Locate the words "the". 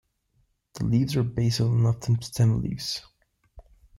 0.73-0.83